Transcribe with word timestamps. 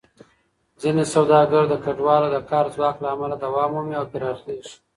ځینې 0.81 1.03
سوداګرۍ 1.13 1.65
د 1.69 1.75
کډوالو 1.83 2.27
د 2.35 2.37
کار 2.49 2.65
ځواک 2.75 2.95
له 3.03 3.07
امله 3.13 3.35
دوام 3.43 3.69
مومي 3.73 3.95
او 3.99 4.05
پراخېږي. 4.11 4.73